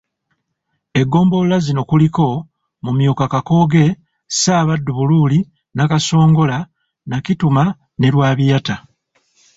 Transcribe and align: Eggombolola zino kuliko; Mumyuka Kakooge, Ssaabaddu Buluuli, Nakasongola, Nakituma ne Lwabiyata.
Eggombolola 0.99 1.57
zino 1.65 1.81
kuliko; 1.89 2.25
Mumyuka 2.83 3.25
Kakooge, 3.33 3.85
Ssaabaddu 3.97 4.91
Buluuli, 4.97 5.39
Nakasongola, 5.77 6.57
Nakituma 7.09 7.63
ne 7.99 8.07
Lwabiyata. 8.13 8.75